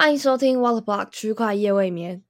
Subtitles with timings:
[0.00, 2.22] 欢迎收听 Water Block 区块夜未眠，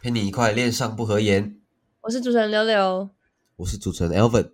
[0.00, 1.60] 陪你一块恋上不合言。
[2.00, 3.10] 我是主持人柳柳。
[3.56, 4.52] 我是主持人 Elvin。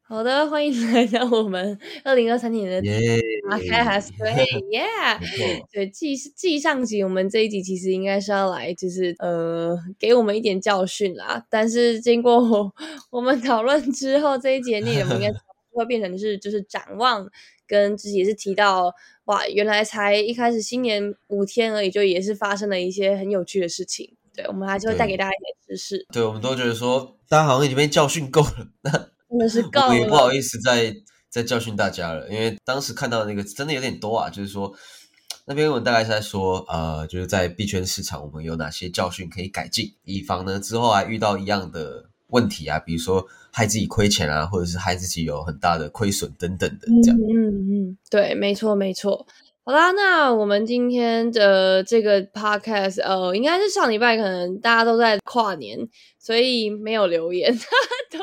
[0.00, 3.20] 好的，欢迎来到我们二零二三年的耶
[3.50, 4.32] ，Podcast， 对
[4.72, 5.20] ，Yeah，
[5.70, 11.44] 对，继继上集，我们这一集其实应该是要来，就是呃，给我们一点教训啦。
[11.50, 12.72] 但是经过我
[13.12, 15.30] 我们讨论之后，这一节内容应该
[15.72, 17.28] 会变成是就是展望，
[17.74, 24.16] 跟自己也是提到，哇，原来才一开始新年五天而已，就也是发生了一些很有趣的事情。
[24.32, 28.90] 对，我们还是会带给大家一点知识，对，我们都觉得说，大家好像已经被教训够了，那
[29.28, 30.32] 真的是够我们也不好。
[30.32, 30.94] 意思再
[31.28, 34.72] 再教训大家了，因为当时看到的那个真的有点多啊，就是说
[35.46, 47.18] 那篇文大概是在说，呃，就是在币圈市场我们有哪些教训可以改进，以防呢之后还遇到一样的问题啊，比如说害自己亏钱啊，或者是害自己有很大的亏损等等的这样。
[47.20, 49.24] 嗯嗯，对，没错没错。
[49.66, 55.78] 好啦，那我们今天的这个 podcast，呃，应该是上礼拜可能大家都在跨年，
[56.24, 57.52] 所以没有留言，
[58.10, 58.18] 都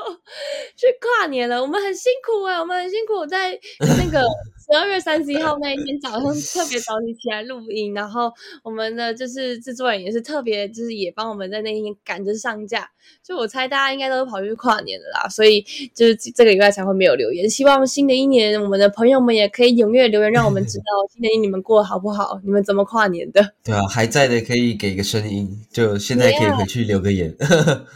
[0.75, 1.61] 去跨年了。
[1.61, 4.19] 我们很辛苦哎、我们很辛苦，在那个
[4.66, 8.31] 十二月三十一号那一天早上特别早起起来录音，然后
[8.63, 12.89] 我们的就是制作人也是特别就是也帮我们在那一天赶着上架，
[13.23, 15.61] 就我猜大家应该都是跑去跨年了啦，所以
[15.94, 17.47] 就是这个礼拜才会没有留言。
[17.47, 23.53] 希望新的一年我们的朋友们也可以踊跃留言，让我们知道 新的一年你们过得好不好，你们怎么跨年的。
[23.63, 27.35] 对啊，还在的可以给个声音，就现在可以回去留个言。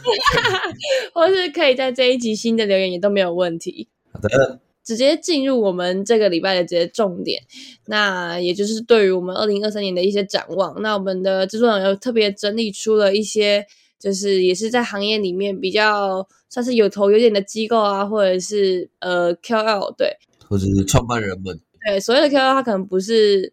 [1.14, 3.88] 或是可以在这一集新的留言也都没有问题。
[4.12, 7.42] 好的，直接进入我们这个礼拜的这些重点，
[7.86, 10.80] 那也就是对于我们二零二三年的一些展望。
[10.80, 13.66] 那我们的制作人又特别整理出了一些，
[13.98, 20.16] 就是也是在行业里面比较算是有头有脸的机构啊，或者是呃 KOL 对
[20.48, 23.52] 或者是创办人们，对，所谓的 KOL 他可能不是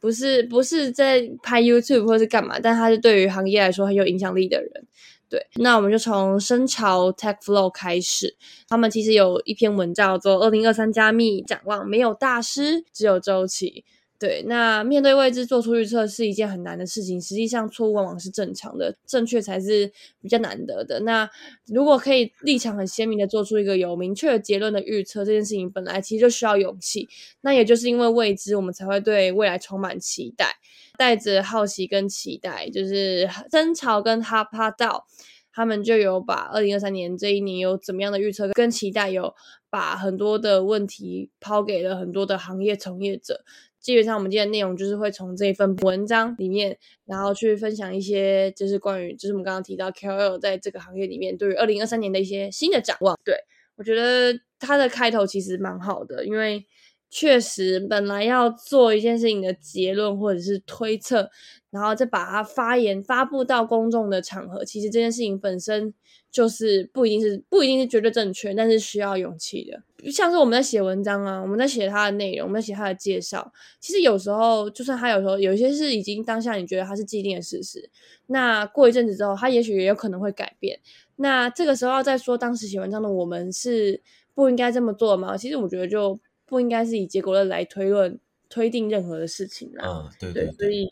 [0.00, 4.70] 不是不是在拍 YouTube 或是干嘛，但他是对于行业来说很有影响力的人。
[5.30, 8.36] 对，那我们就从深潮 Tech Flow 开始。
[8.68, 13.84] 他们其实有一篇文叫做《二零二三加密展望》，没有大师，只有周期。
[14.20, 21.00] 对，那面对未知做出预测是一件很难的事情，实际上错误往往是正常的，正确才是比较难得的。
[21.00, 21.30] 那
[21.66, 27.08] 如果可以立场很鲜明的做出一个有明确的结论的预测，这件事情本来其实就需要勇气。
[27.40, 30.56] 那也就是因为未知，我们才会对未来充满期待，
[30.98, 35.06] 带着好奇跟期待，就是争吵跟哈帕道。
[35.52, 39.34] 他们就有把二零二三年这一年有怎么样的预测跟期待，有
[39.68, 43.44] 把很多的问题抛给了很多的行业从业者。
[43.80, 46.76] 基本上，我们今天的内容就是会从这一份文章里面，
[47.06, 53.18] 然后去分享一些，就是关于，就是我们刚刚提到 KOL 在这个行业里面对于二零二三年的一些新的展望。
[53.24, 53.34] 对
[53.76, 56.66] 我觉得它的开头其实蛮好的，因为
[57.08, 61.30] 确实本来要做一件事情的结论或者是推测，
[61.70, 65.94] 然后再把它发言发布到公众的场合，其实这件事情本身
[66.30, 69.82] 就是不一定是不一定是绝对正确，但是需要勇气的。
[70.10, 77.90] 像是我们在写文章啊，我们在写它的内容，我们在写它的介绍，其实有时候就算它有时候有一些是已经当下你觉得它是既定的事实，
[78.26, 80.80] 那过一阵子之后，它也许也有可能会改变。
[81.16, 84.00] 那这个时候要再说当时写文章的我们是
[84.34, 85.36] 不应该这么做吗？
[85.36, 88.18] 其实我觉得就不应该是以结果论来推论
[88.48, 89.84] 推定任何的事情啦。
[89.86, 90.90] 嗯，对对，对对，所以，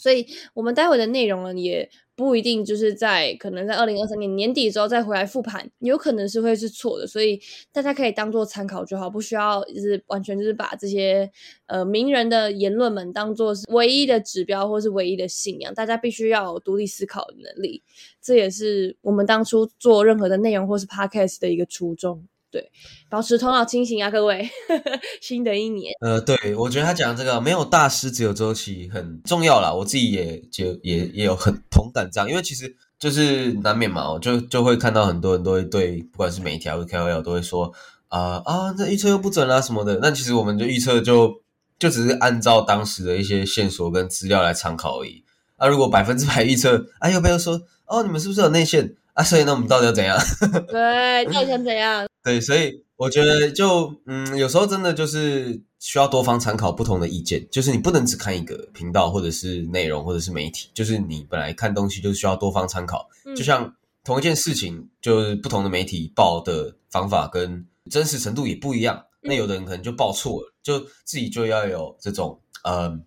[0.00, 7.40] 所以我们待会的内容呢，也不一定就是在可能在二零二三年年底之后再回来复盘，有可能是会是错的，所以
[7.72, 11.30] 大家可以当做参考就好，不需要就是完全就是把这些
[11.66, 17.82] 呃名人的言论们当做是唯一的指标或是唯一的信仰，大家必须要独立思考的能力，
[18.20, 22.26] 这也是我们当初做任何的内容或是 podcast 的一个初衷。
[22.50, 22.70] 对，
[23.08, 24.48] 保持头脑清醒啊，各位！
[25.22, 29.72] 新的一年，呃，对，我觉得他讲这个没有大师，只有周期很重要啦。
[29.72, 37.72] 我自己也就也也有很同感这样，因为其实就是难免嘛，我就就会看到很多人都会对，不管是媒体还是 KOL 都会说
[38.08, 40.00] 啊、啊，这预测又不准啦、什么的。
[40.02, 41.42] 那其实我们就预测就
[41.78, 45.24] 就只是按照当时的一些线索跟资料来参考而已。
[45.56, 49.22] 啊，如果百分之百预测，啊，要不要说哦，你们是不是有内线啊？
[49.22, 50.18] 所以那我们到底要怎样？
[50.68, 52.06] 对，到底想怎样？
[52.24, 63.08] 对，所以我觉得就嗯，有时候真的就是需要多方参考不同的意见，就是你不能只看一个频道或者是内容或者是媒体，就是你本来看东西就需要多方参考。
[63.26, 63.74] 嗯就像
[64.04, 72.98] 同一件事情，就是不同的媒体报的方法跟真实程度也不一样，那有的人可能就报错了，就自己就要有这种呃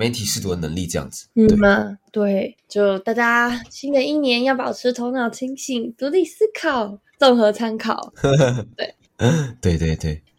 [0.00, 1.26] 媒体试读的能力，这样子。
[1.34, 8.10] 嗯嘛，对，就大家新的一年要保持头脑清醒，独立思考，综合参考。
[9.60, 10.29] 对 对对，然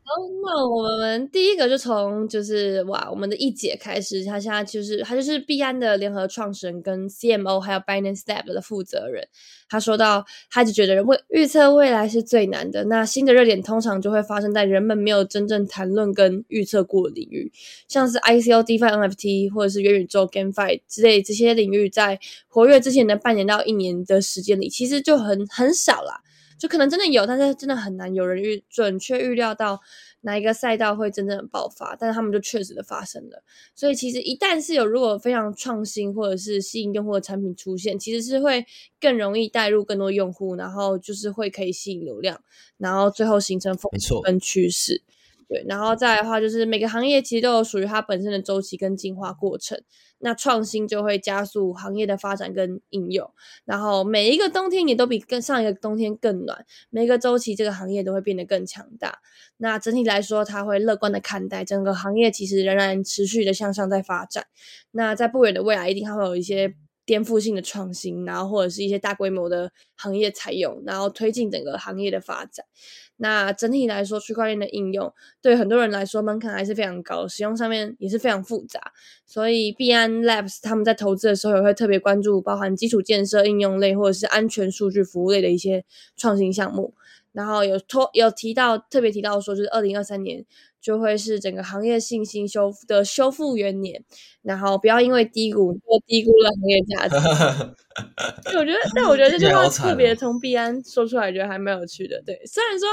[0.44, 9.28] 那我们第一个就从就是哇，我们的一姐开始，她现在就是她就是币安的联合创始人跟 CMO，还有 Binance Lab 的负责人。
[9.70, 12.84] 她说到，她就觉得人未预测未来是最难的。
[12.86, 17.52] 那新的热点通常就会发生在人们没有真正谈论跟预测过的领域，
[17.88, 26.22] 像是 ICO、DeFi、NFT 或者是元宇宙、GameFi 之类这些领域，在活跃之前的半年到一年的时间里，其实就很很少啦。
[26.62, 29.82] 就可能真的有，但是真的很难有人预准确预料到
[30.22, 33.44] 哪一个赛道会真正的爆发，但是他们就确实的发生了。
[33.74, 38.64] 所以其实一旦是有如果非常创新或者是吸引用户的产品出现，其实是会
[39.00, 42.40] 更容易带入更多用户，然后就是会可以吸引流量，
[42.78, 43.92] 然后最后形成风
[44.24, 45.02] 跟趋势。
[45.52, 49.78] 对，然后再来的话，就是每个行业其实都有属于它本身的周期跟进化过程。
[50.20, 53.30] 那创新就会加速行业的发展跟应用。
[53.66, 59.20] 然后每一个冬天也都比更上一个冬天更暖，每个周期这个行业都会变得更强大。
[59.58, 64.46] 那整体来说，他会乐观的看待整个行业，其实仍然持续的向上在发展。
[64.92, 66.76] 那在不远的未来，一定还会有一些。
[67.06, 72.66] 颠覆性的创新，然后或者是一些大规模的行业采用，然后推进整个行业的发展。
[73.18, 75.14] 那整体来说，区块链的应用
[75.44, 78.80] 对很多人来说门槛还是非常高，使用上面也是非常复杂。
[79.28, 85.86] 所以币安 Labs 他们在投资的时候也会特别关注包含基础建设、应用类或者是安全数据服务类的一些
[86.18, 86.96] 创新项目。
[87.32, 90.46] 然后有托有提到特别提到说，就是二零二三年。
[90.82, 94.04] 就会是整个行业信心修复的修复元年，
[94.42, 97.16] 然后不要因为低谷就低估了行业价值。
[98.58, 102.20] 我觉得，但我觉得这句 话特别从币安说出来，觉得还蛮有趣的。
[102.26, 102.88] 对，虽然说，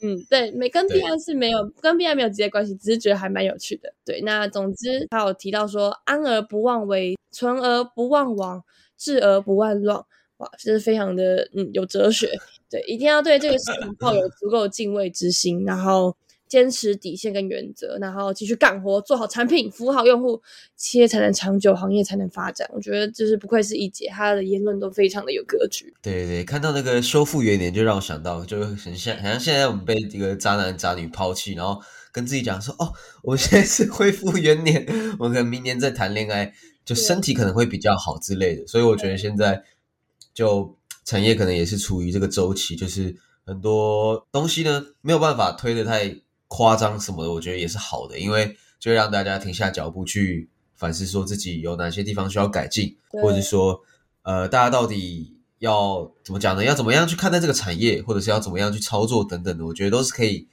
[0.00, 3.92] 嗯，对，没跟币安是没有跟币安没有直接关系，只是觉得还蛮有趣的。
[4.02, 8.64] 对，那总之他有提到说，安而不忘为，存而不忘亡，
[8.96, 10.02] 治而不忘乱。
[10.38, 12.30] 哇，这是非常的嗯有哲学。
[12.70, 16.16] 对，一定要对这个事情抱有足够敬畏之心，然后。
[16.48, 20.40] 坚持底线跟原则，然后继续干活，做好产品，服务好用户，
[20.76, 22.70] 企业才能长久，行业才能发展。
[22.72, 25.92] 我觉得就是不愧是一姐，她的言论都非常的有格局。
[26.00, 32.92] 对对对，看到那个修复元年，就让我想到，就很像，好像现在我们被一个渣男渣女抛弃，然后跟自己讲说：“哦，
[33.24, 34.86] 我现在是恢复元年，
[35.18, 36.54] 我可能明年再谈恋爱，
[36.84, 39.64] 就身体可能会比较好之类的。”所以我觉得现在
[40.36, 46.20] 就产业可能也是处于这个周期，就是很多东西呢没有办法推的太。
[46.48, 53.80] 夸张什么的，我觉得也是好的，因为就让大家停下脚步去反思，说自己有哪些地方需要改进，或者说，
[54.22, 56.62] 呃，大家到底要怎么讲呢？
[56.62, 60.46] 要怎么样去看待这个产业，或者是要怎么样去操作等等的，我觉得都是可以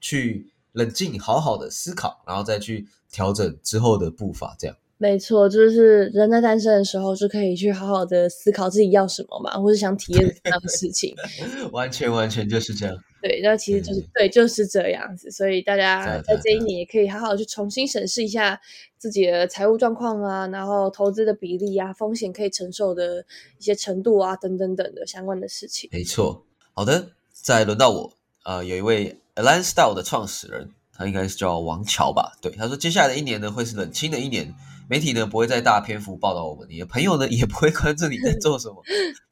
[0.00, 4.76] 去冷静好好的思考，然后再去调整之后的步伐，这样。
[4.98, 11.14] 没错，就是人在单身的时候是可以去好好的思考自己要什么嘛，或是想体验什么样的事情。
[11.70, 12.96] 完全完全就是这样。
[13.20, 15.30] 对，那其实就是对，就是这样子。
[15.30, 18.58] 所以大家在这一年也可以好好去重新审视一下
[18.96, 23.24] 自己的财务状况啊，然后投资的比例啊，风险可以承受的
[23.58, 25.90] 一些程度啊，等等等的相关的事情。
[25.92, 26.46] 没错。
[26.72, 28.12] 好的，再轮到我。
[28.44, 32.32] 呃，有一位 Align Style 的创始人，他应该是叫王乔吧？
[32.40, 34.54] 对，他说接下来的一年呢，会是冷清的一年。
[34.88, 38.82] 媒体呢不会再大篇幅报道我们，你的朋友呢 也不会关注你在做什么，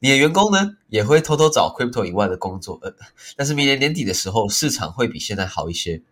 [0.00, 2.78] 你的员工呢也会偷偷找 crypto 以外的工作。
[2.82, 2.92] 呃，
[3.36, 6.02] 但是明年年底的时候，市场会比现在好一些。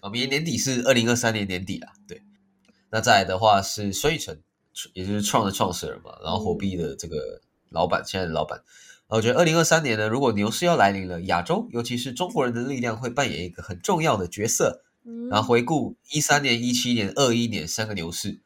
[0.00, 1.92] 哦，明年年底是二零二三年年底啦。
[2.06, 2.22] 对，
[2.90, 4.40] 那再来的话是孙宇晨，
[4.92, 8.62] 也就是创的创始人嘛，然后火币的这个老板，现在的老板。
[9.08, 14.82] 我觉得二零二三年呢，如果牛市要来临了，亚洲尤其是中国人的力量会扮演一个很重要的角色。
[15.30, 18.40] 然后回顾一三年、一七年、二一年三个牛市。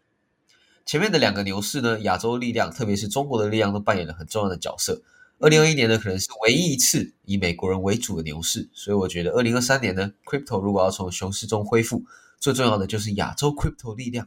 [0.88, 5.02] 前面的两个牛市呢，亚洲力量，特别是中国的力量，都扮演了很重要的角色。
[5.38, 12.02] 二零二一年呢，可能是唯一一次以美国人为主的牛市，所以我觉得二零二三年呢，crypto 如果要从熊市中恢复，
[12.40, 14.26] 最重要的就是亚洲 crypto 力量。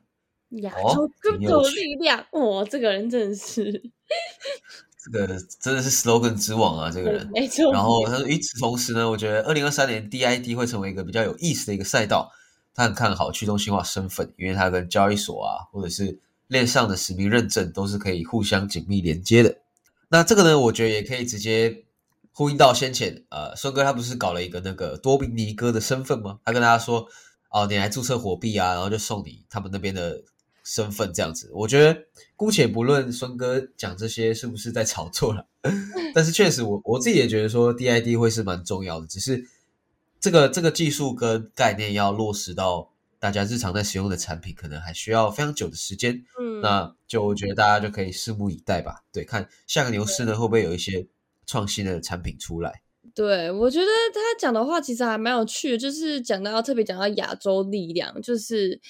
[0.49, 3.81] 亚洲 crypto 力量，哇，这个人真的是，
[5.03, 5.27] 这个
[5.59, 7.73] 真的是 slogan 之王啊，这个人没错。
[7.73, 12.31] 然后他说，与此同时呢，我觉得二零二三年 DID 会成为一个比较有意思的一个赛道。
[12.75, 19.59] 他很看好去中心化身份，因为他跟交易所啊，或者是链上的实名认证都是可以互相紧密连接的。
[20.09, 21.85] 那这个呢，我觉得也可以直接
[22.33, 26.39] 呼应到先前，呃，孙哥他不是搞了一个那个多米尼哥的身份吗？
[26.43, 27.07] 他跟大家说，
[27.51, 30.21] 哦，你来注册火币啊，然后就送你他们那边的
[30.65, 31.49] 身份这样子。
[31.53, 31.97] 我觉得
[32.35, 35.47] 姑且不论孙哥讲这些是不是在炒作了，
[36.13, 39.47] 但是确实我我自己也觉得说 DID 会是蛮重要的，只是
[40.19, 42.89] 这个这个技术跟概念要落实到。
[43.21, 46.25] 大家日常在使用的产品，可能还需要非常久的时间。
[46.39, 49.03] 嗯，那就我觉得大家就可以拭目以待吧。
[49.13, 51.05] 对，看下个牛市呢，会不会有一些
[51.45, 52.81] 创新的产品出来？
[53.13, 58.81] 对，我觉得他讲的话其实还蛮有趣的，就是讲到特别讲到亚洲力量，就是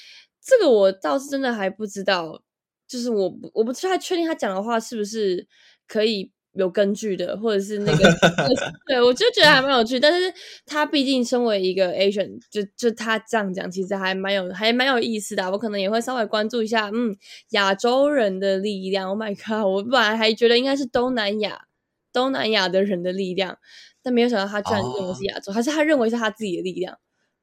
[0.42, 2.42] 这个我倒是真的还不知道，
[2.88, 5.46] 就是我不我不太确定他讲的话是不是
[5.88, 8.04] 可以有根据的，或者是那个，
[8.88, 10.00] 对我就觉得还蛮有趣。
[10.00, 10.34] 但是
[10.66, 15.50] 他毕竟身为一个 Asian，就就他这样讲，其实还蛮有还蛮有意思的。
[15.52, 17.16] 我可能也会稍微关注一下，嗯，
[17.52, 19.10] 亚洲人的力量。
[19.10, 19.66] Oh my god！
[19.66, 21.68] 我本来还觉得应该是东南亚
[22.12, 23.58] 东南亚的人的力量。
[24.04, 26.98] 但没有想到他居然认为是亚洲，还是他认为是他自己的力量，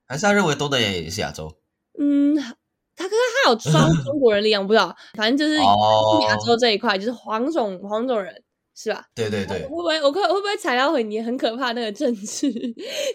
[0.09, 1.57] 还是他认为东南亚也是亚洲？
[2.01, 8.43] 嗯，他可是他有双中国人力量，不知道，反正就是亚洲这一块，就是黄种黄种人。
[8.81, 9.05] 是吧？
[9.13, 12.53] 对对对，会不会我可会不会踩到很你很可怕那个政治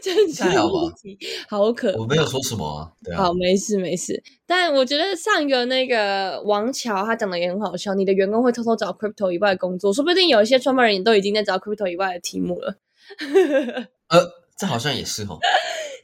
[0.01, 0.57] 政治议
[1.01, 1.17] 题？
[1.47, 2.91] 好可，我没有说什么啊。
[3.15, 4.21] 好，没事没事。
[4.45, 7.93] 但我觉得上一个那个王乔他讲的也很好笑。
[7.93, 12.75] 你的员工会偷偷找 crypto 以外的工作，说不定有一些创办人都已经在找 crypto 以外的题目了。
[14.09, 15.39] 呃，这好像也是哦。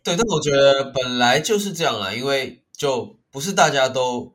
[0.06, 4.34] 对，但我觉得本来就是这样啊，因为就不是大家都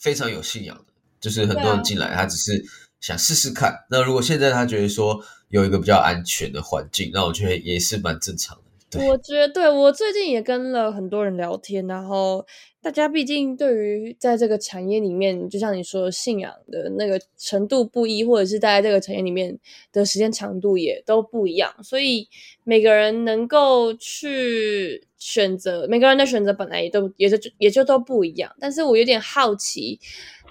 [0.00, 0.84] 非常有信仰的，
[1.20, 2.64] 就是很多人进来，他只是。
[3.04, 8.56] 想试试看，那如果现在他觉得说有一个比较安全的环境，那我觉得也是蛮正常
[8.90, 9.04] 的。
[9.06, 12.46] 我觉得，对我最近也跟了很多人聊天，然后
[12.80, 19.58] 大家毕竟对于在这个产业里面，就像你说信仰的那个程度不一，或者是待在这个产业里面
[19.92, 22.26] 的时间长度也都不一样，所以
[22.62, 28.50] 每个人能够去选择，每个人的选择本来也都也就也就都不一样。
[28.58, 30.00] 但是我有点好奇。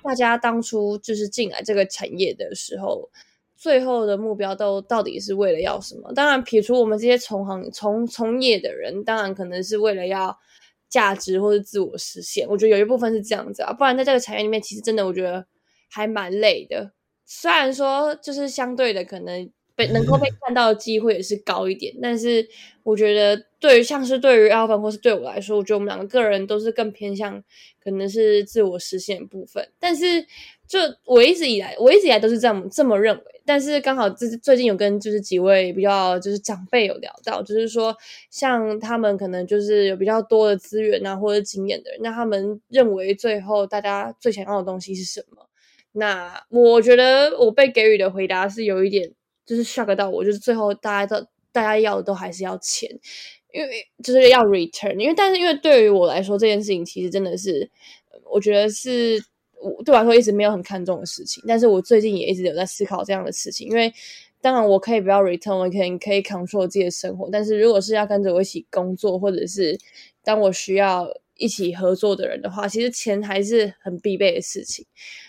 [0.03, 3.09] 大家当初就是进来这个产业的时候，
[3.55, 6.13] 最后的目标都到底是为了要什么？
[6.13, 10.37] 当然，撇除我们这些从行从从业的人，当然可能是为了要
[10.89, 12.47] 价值或者自我实现。
[12.49, 15.45] 我觉得有一部分是这样子啊，不然在这个产业里面，其实真的我觉得
[15.89, 16.91] 还蛮累的。
[17.25, 22.47] 虽然说就是相对的，可能被能够被看到的机会也是高一点，但是
[22.83, 27.43] 我觉得对于像是对于 Alvin 或是对我来说，我觉得我们两个个人都是更偏向。
[27.83, 30.25] 可能是自我实现部分，但是
[30.65, 33.41] 就我一直以来，我一直以来都是这样这么认为。
[33.43, 37.93] 但是刚好这最近有跟就是几位比较就是长辈有聊到，就是说
[38.29, 45.45] 像他们可能就是有比较多的资源啊或者经验的人，那他们认为最后大家最想要的东西是什么？
[45.91, 49.11] 那我觉得我被给予的回答是有一点
[49.45, 52.89] 就是 shock 到我，就是最后大家都大家要的都还是要钱。
[53.53, 57.69] 因为就是要 return，因为但是因为对于我来说这件事情其实真的是，
[58.25, 59.23] 我觉得是
[59.61, 61.43] 我对我来说一直没有很看重的事情。
[61.47, 63.93] 但是我最近也一直有在思考这样的事情，因为
[64.41, 67.29] 当然我可以不要 return，我可以可以 control 自己的生活。
[67.31, 69.77] 但是如果是要跟着我一起工作，或者是
[70.23, 71.07] 当我需要
[71.37, 74.83] 一起合作的人的话，其实钱还是很必备的事情，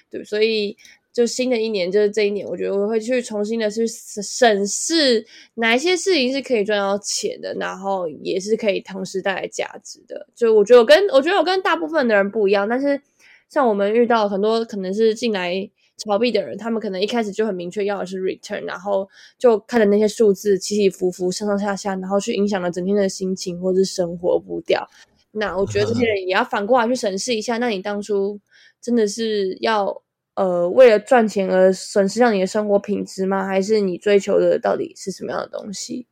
[0.08, 0.78] 对，所以。
[1.14, 10.26] 就新的一年，就是这一年，我觉得我会去重新的去审视哪一些事情是可以赚到钱的，然后也是可以同时带来价值的。
[10.34, 13.00] 就我觉得我跟我觉得我跟大部分的人不一样，但是
[13.48, 15.54] 像我们遇到很多可能是进来
[15.98, 24.84] 炒币的人，他们可能一开始就很明确要的是 return，然后就看着那些数字起起伏伏、上上下下，然后去影响了整天的心情或是生活步调。
[25.30, 28.40] 那我觉得这些 人也要反过来去审视一下，那你当初
[28.82, 30.02] 真的是要。
[30.34, 33.46] 呃，为了赚钱而损失掉你的生活品质吗？
[33.46, 36.08] 还是你追求的到底是什么样的东西？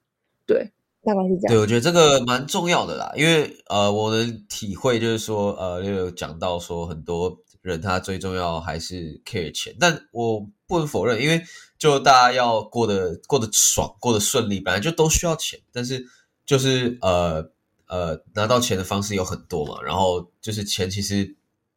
[0.46, 0.70] 对，
[1.02, 1.48] 大概是这样。
[1.48, 11.42] 对，我觉得这个蛮重要的啦，因为呃，我的体会就是说，呃，又有讲到说，很多人他最重要还是 care 钱，但我不能否认，因为
[11.76, 16.06] 就大家要过得过得爽，过得顺利，本来就都需要钱，但是
[16.46, 17.50] 就是呃
[17.88, 21.34] 呃，拿到钱的方式有很多嘛，然后就是钱其实。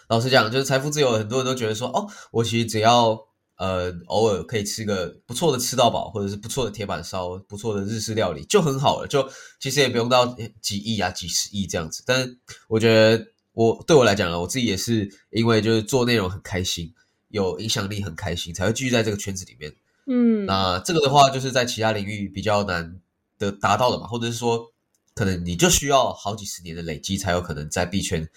[0.07, 3.19] 老实讲，就是财富自由，很多人都觉得说，哦，我其实只要
[3.57, 9.27] 呃偶尔可以吃个不错的吃到饱，或者是不错的铁板烧，不错的日式料理就很好了，就
[9.59, 12.03] 其实也不用到几亿啊、几十亿这样子。
[12.05, 16.93] 但是我觉得，我对我来讲呢，我自己也是因为就是做内容很开心，
[17.29, 19.73] 有影响力很开心，才会继续在这个圈子里面。
[20.05, 23.01] 嗯，那这个的话，就是在其他领域比较难
[23.39, 24.71] 的达到的嘛，或者是说，
[25.15, 28.29] 可能你就需要好几十年的累积，才有可能在币圈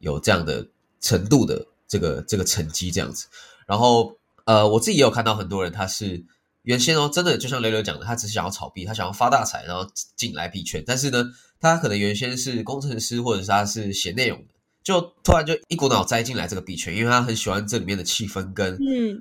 [0.00, 0.66] 有这样的。
[1.02, 3.26] 程度的这个这个成绩这样子，
[3.66, 4.16] 然后
[4.46, 6.24] 呃，我自己也有看到很多人，他是
[6.62, 10.82] 原先哦，真的就像雷雷讲的，他只是想要炒币，他想要发大财，然后进来币圈。
[10.86, 11.30] 但是呢，
[11.60, 18.78] 他可能原先是工程师，或者是他是写内容的，就突然就一股脑栽进来这个币圈，因为他很喜欢这里面的气氛跟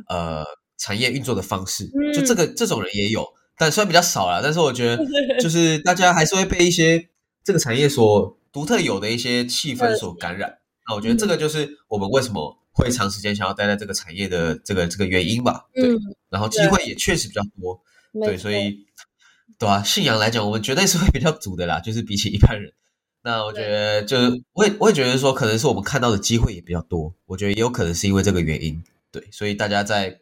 [0.08, 0.46] 呃
[0.78, 1.90] 产业运作的方式。
[2.14, 5.04] 就这个这种人也有，但虽然比较少了，但是我觉得
[5.42, 7.10] 就是大家还是会被一些
[7.44, 10.58] 这个产业所独特有的一些气氛所感染。
[10.92, 15.66] 那我觉得这个就是我们为什么会长时间想要待在这个产业的这个这个原因吧。
[15.74, 15.90] 对，
[16.30, 17.82] 然后机会也确实比较多。
[18.26, 18.86] 对，所以
[19.58, 22.74] 对啊，信仰来讲，我们绝对是会比较足的啦，就是比起一般人。
[23.24, 27.16] 那我觉得，就是我也我也觉得说，可能是我们看到的机会也比较多。
[27.26, 29.26] 我觉得也有可能是因为这个原因，对。
[29.32, 30.20] 所以大家在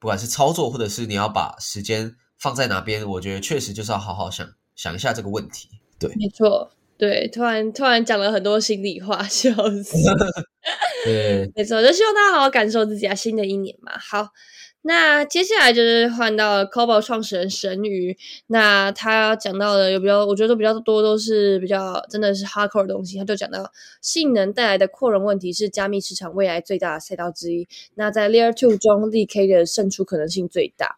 [0.00, 5.68] 不管是操作，或者是你要把时间放在哪边，我觉得确实就是要好好想想一下这个问题。
[5.96, 7.28] 对，没错，对。
[7.28, 9.50] 突然突然讲了很多心里话， 笑
[9.82, 9.96] 死。
[11.06, 13.92] 对，没错，就希望大家好好感受自己啊，新的一年嘛。
[13.98, 14.28] 好。
[14.82, 23.18] 那接下来就是换到 c o b o 创始人神鱼，那他讲到的有比较，我觉得比较多都是比较真的是 hardcore 的东西。
[23.18, 27.66] 他就讲到性能带来的扩容问题是加密市场未来最大的赛道之一。
[27.96, 30.96] 那在 Layer Two 中，ZK 的胜出可能性最大。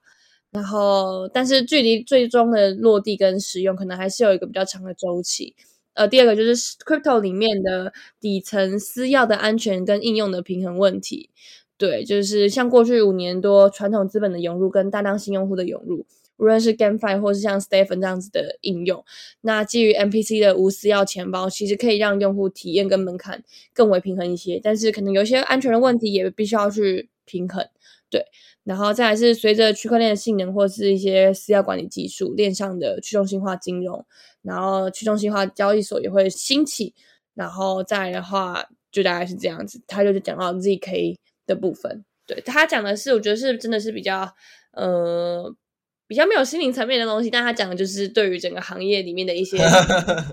[0.53, 5.57] 然后，但是距离最终的落地跟使用，可能还是有一个比较长的周期。
[5.95, 11.31] 呃，第二个就是 Crypto 里面的底层私钥的安全跟应用的平衡问题。
[11.77, 16.05] 对，就是像过去五年多传统资本的涌入跟大量新用户的涌入，
[16.37, 19.03] 无论是 GameFi 或是像 Stephen 这样子的应用，
[19.41, 23.43] 那基于 MPC 的无私钥钱包，其实可以让用户体验跟门槛
[23.73, 24.61] 更为平衡一些。
[24.63, 27.67] 但是可能有些安全的问题也必须要去平衡。
[28.11, 28.25] 对，
[28.65, 34.05] 然后再来是随着区块链的性能或是一些私钥管理技术、链上的去中心化金融，
[34.43, 36.95] 然后去中心化交易所也会兴起。
[37.35, 39.81] 然后再来的话，就大概是这样子。
[39.87, 41.17] 他就是讲到 ZK。
[41.47, 44.33] 的部分，对他讲的是，我觉得是真的是比较
[44.71, 45.53] 呃
[46.07, 49.59] 比较没有心灵层面的东西，但他讲的就是对于整个行业里面的一些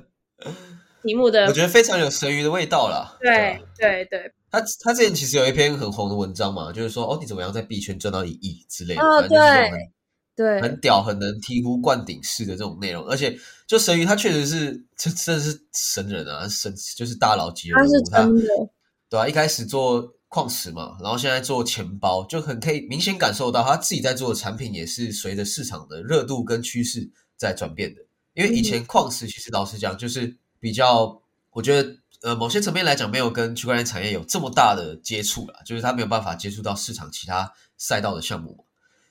[1.01, 3.17] 题目的，我觉得非常有神鱼的味道了。
[3.19, 9.69] 对对对，他他之前其实有一篇很红的文章嘛，就是说哦，你怎么样在币圈赚到一亿之类的，哦对
[10.35, 18.69] 对，很屌，很能醍醐灌顶式的这种内容，而且就神鱼他确实是这真的是神人啊，神就是大佬级人物，他是真的，
[19.09, 20.13] 对啊，一开始做。
[20.29, 28.01] 矿石嘛，然后现在做钱包，就很可以明显感受到他自己在做的产品也是随着市场的热度跟趋势在转变的。
[28.33, 38.65] 因为以前矿石其实老实讲就是比较，我觉得呃某些层面来讲没有跟区块链产业有这么大的接触了，就是他没有办法接触到市场其他赛道的项目。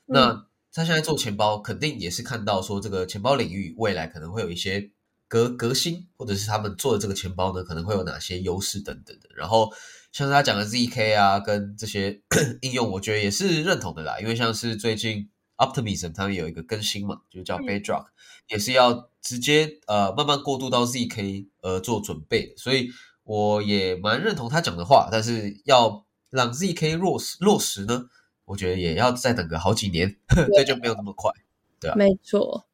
[0.07, 4.91] 那他现在做钱包，肯定也是看到说这个钱包领域未来可能会有一些
[5.29, 9.73] 革革新，或者是他们做的这个钱包呢可能会有哪些优势等等的，然后。
[10.13, 12.23] 像是他讲的 zk 啊，跟这些
[12.63, 14.19] 应用，我觉得也是认同的啦。
[14.19, 18.07] 因为像是最近 Optimism 他们有一个更新嘛，就叫 Bedrock，
[18.49, 22.55] 也是要直接呃慢慢过渡到 zk 呃做准备。
[22.57, 22.89] 所以
[23.25, 28.05] 我也蛮认同他讲的话，但是要让 zk 落实落实呢，
[28.45, 30.17] 我觉得也要再等个好几年，
[30.55, 31.33] 这就没有那么快，
[31.81, 31.97] 对啊？
[31.97, 32.67] 没错。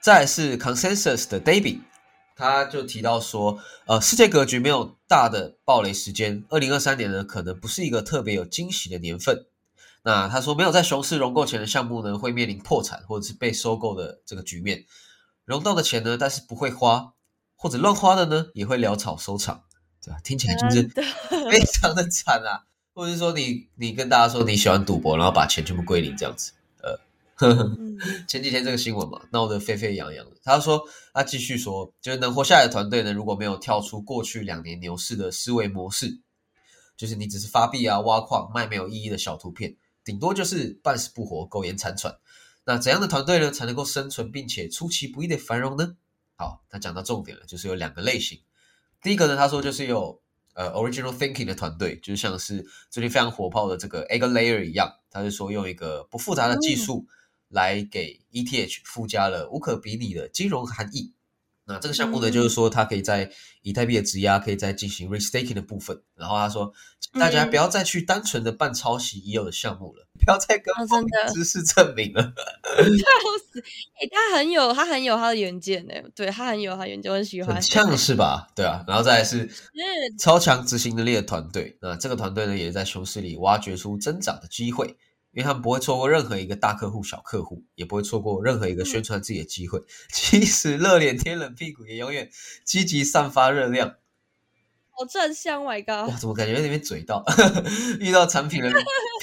[0.00, 1.80] 再是 Consensus 的 David。
[2.34, 9.46] 他就提到说，呃，世界格局没有大的暴雷时间，二零二三年呢，可能不是一个特别有惊喜的年份。
[10.02, 14.84] 那他说，没有在熊市融购前的项目呢，会面临破产或者是被收购的这个局面。
[15.44, 17.14] 融到的钱呢，但是不会花，
[17.56, 19.64] 或者乱花的呢，也会潦草收场，
[20.02, 20.18] 对吧？
[20.22, 20.82] 听起来就是
[21.50, 22.64] 非常的惨啊。
[22.94, 26.52] 或者是说，你你跟大家说你喜欢赌博，然后把钱全部归零这样子。
[26.82, 26.98] 呃
[28.28, 30.36] 前几天这个新闻嘛，闹得沸沸扬扬的。
[30.44, 36.20] 他说，他继续说，就是能活下来的团队呢，如果没有跳出过去两年牛市的思维模式，
[36.96, 39.74] 就是你只是发币啊、挖矿、卖没有意义的小图片，
[40.04, 42.14] 顶多就是半死不活、苟延残喘。
[42.64, 45.96] 那怎样的团队呢，才能够生存并且出其不意的繁荣呢？
[46.36, 48.40] 好，他讲到重点了，就是有两个类型。
[49.00, 50.22] 第一个呢，他说就是有
[50.54, 57.06] 呃 original thinking 的团队，就像是最近非常火爆的这个 Egg Layer 一样，他是说用一个不复杂的技术。
[57.54, 61.12] 来给 ETH 附加了无可比拟的金融含义。
[61.64, 63.30] 那这个项目呢，就是说它可以在
[63.62, 66.02] 以太币的质押，可以再进行 restaking 的部分。
[66.16, 66.72] 然后他说，
[67.14, 72.22] 大家不要再去单纯的办抄袭已有的项目了，不要再跟风知识证明了。
[72.22, 72.82] 笑
[73.52, 73.60] 死！
[73.60, 75.94] 哎，他很有，他很有他的远见呢。
[76.16, 77.54] 对他很有他远见，我很喜欢。
[77.54, 78.48] 很像是吧？
[78.56, 78.84] 对啊。
[78.88, 79.48] 然后再来是
[80.18, 81.78] 超强执行能力的团队。
[81.80, 84.96] 那这个团队呢，也在熊市里挖掘出增长的机会。
[85.32, 89.80] 因为他们不会错过任何一个大客户、小客户，也不会错过任何一个宣传自己的机会。
[90.12, 92.30] 即使热脸贴冷屁股，也永远
[92.64, 93.96] 积极散发热量。
[94.90, 96.10] 好正向，My God！
[96.10, 97.24] 哇，怎么感觉有点嘴到？
[97.98, 98.70] 遇到产品的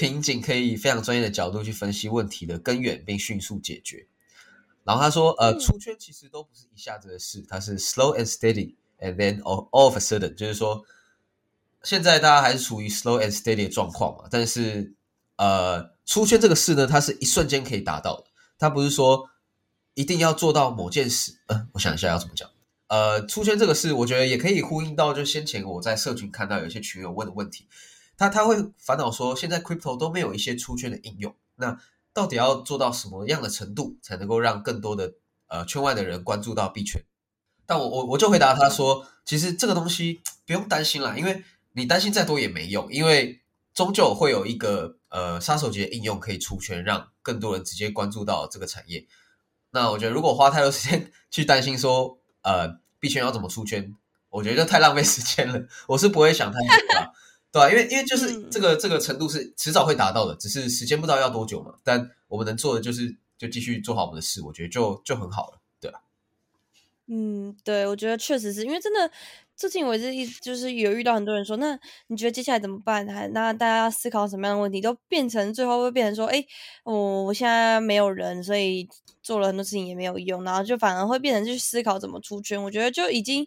[0.00, 4.08] 瓶颈，可以非常专业的角度去分析问题的根源，并迅速解决。
[4.82, 10.84] 然后他说：“呃，出圈其实都不是一下子的事，它是 slow and steady，and then all all of a sudden，就是说，
[11.84, 14.92] 现在大家还是处于 slow and steady 的状况嘛，但是
[15.40, 18.24] 呃。”出圈这个事呢，它是一瞬间可以达到的，
[18.58, 19.30] 它不是说
[19.94, 21.38] 一定要做到某件事。
[21.46, 22.50] 嗯，我想一下要怎么讲。
[22.88, 27.68] 呃，出圈这个事，我觉得也可以呼应到，就先前我在社群看到有些群友问的问题，
[28.16, 31.78] 他他会烦恼说，现在 crypto 都没有一些出圈的应用，那
[32.12, 35.12] 到底要做到什么样的程度，才能够让更多的
[35.46, 37.00] 呃圈外的人关注到币圈。
[37.66, 43.40] 但我我我就回答他说，其实这个东西 不用担心啦，因为你担心再多也没用，因为
[43.72, 49.06] 终究会有一个呃杀手级的应用可以出圈，让更多人直接关注到这个产业。
[49.70, 53.94] 那我觉得如果花太多时间 去担心说呃币圈要怎么出圈，
[54.28, 55.62] 我觉得就太浪费时间了。
[55.86, 57.12] 我是不会想太多的，
[57.52, 57.70] 对吧？
[57.70, 61.74] 因为因为就是这个这个程度是迟早会达到的，只是时间不知道要多久嘛。
[61.84, 65.59] 但我们能做的就是就继续做好我们的事，我觉得就就很好了。
[67.12, 69.10] 嗯，对，我觉得确实是因为真的，
[69.56, 73.04] 最近我是一就是有遇到很多人说，那你觉得接下来怎么办？
[73.08, 76.44] 还那大家要思考什么样的问题，都变成最后会变成说，哎，
[76.84, 78.88] 我我现在没有人，所以
[79.24, 82.62] 做了很多事情也没有用，然后就反而会变成去思考怎么出圈。
[82.62, 83.44] 我觉得就已经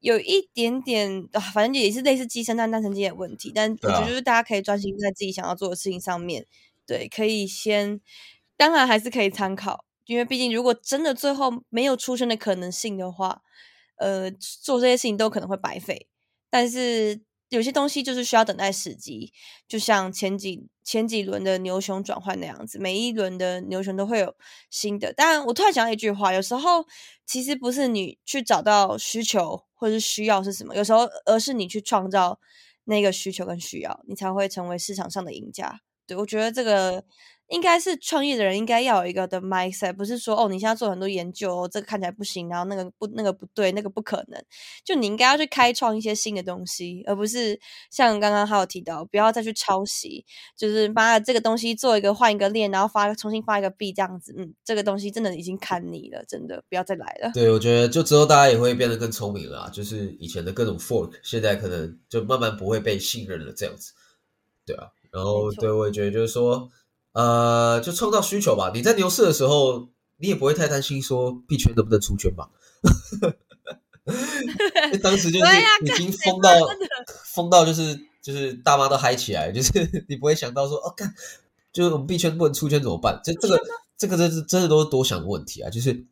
[0.00, 3.52] 有一点点，反正也是类似鸡生蛋蛋生鸡的问题。
[3.54, 6.46] 但我觉得就是大家可以专心在自己想要做的事情上面，
[6.86, 8.00] 对，可以先，
[8.56, 9.84] 当然还是可以参考。
[10.06, 13.42] 因为毕竟，如果真的最后没有出生的可能性的话，
[13.96, 16.08] 呃，做这些事情都可能会白费。
[16.48, 19.32] 但是有些东西就是需要等待时机，
[19.66, 24.34] 就像前几前几轮的牛熊转换那样子，每一轮的牛熊都会有
[24.70, 25.12] 新的。
[25.12, 26.86] 但我突然想到一句话，有时候
[27.26, 32.38] 其实不是你去找到需求或者是需要是什么，有时候而是你去创造
[32.84, 35.80] 那个需求跟需要，你才会成为市场上的赢家。
[36.06, 37.02] 对我觉得这个。
[37.48, 44.42] 应该是创业的人应该要有一个的 mindset，不是说哦，你现在做很多研究，这个看起来不行，然后那个不那个不对，那个不可能。
[44.84, 47.58] 就你应该要去开创一些新的东西，而不是
[47.90, 50.24] 像刚刚还有提到，不要再去抄袭，
[50.56, 54.34] 就是把这个东西做一个换一个链，然后发重新发一个币这样子。
[54.36, 57.30] 嗯，这个东西真的已经看你了，真的不要再来了。
[57.32, 63.92] 对，我觉得就之后大家也会变得更聪明了，就是以前的各种 fork，现在可能就慢慢不会被信任了，这样子。
[64.66, 66.68] 对啊，然后对我也觉得就是说。
[67.16, 68.70] 呃，就创造需求吧。
[68.74, 72.50] 你在牛市的时候，你也不会太担心说币圈能不能出圈吧？
[75.02, 75.46] 当时就 是
[75.82, 76.50] 已经疯到
[77.32, 81.10] 疯到就是就是大妈都嗨起来，就是你不会想到说哦，看
[81.72, 83.18] 就是我们币圈不能出圈怎么办？
[83.24, 83.58] 这这个
[83.96, 85.70] 这个真是真的都是多想的问题啊！
[85.70, 86.04] 就是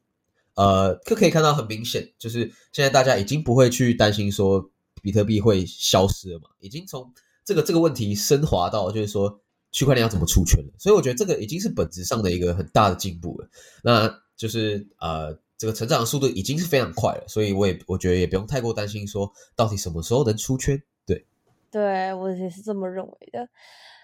[0.54, 4.70] 呃，就可以看到很明显，就是现在大家已经不会去担心说
[5.02, 7.12] 比特币会消失了嘛，已经从
[7.44, 9.42] 这个这个问题升华到就是说。
[9.74, 10.72] 区块链要怎么出圈了？
[10.78, 13.48] 所以我觉得这个已经是本质上的一个很大的进步了。
[13.82, 17.24] 那就是呃，这个成长的速度已经是非常快了。
[17.26, 20.80] 所以我也我觉得也不用太过担心说到底什么时候能出圈。
[21.04, 21.26] 对，
[21.72, 23.48] 对我也是这么认为的。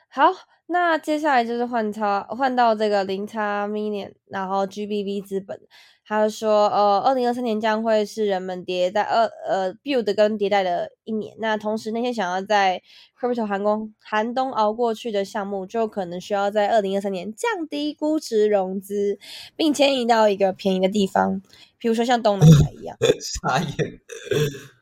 [0.09, 0.24] 好，
[0.66, 5.61] 那接下来就是换差换到这个零差 million，然后 GBV 资本。
[6.10, 11.36] 他说：“呃，二零二三年将会是人们迭代二呃 build 跟迭代的一年。
[11.38, 12.82] 那同时，那些想要在
[13.16, 19.20] crypto 寒冬寒冬熬过去的项目，就可能需要在二零二三年降低估值融资，
[19.54, 21.40] 并迁移到一个便宜的地方，
[21.78, 22.96] 比如说像东南亚一样。
[23.22, 24.00] ”傻眼。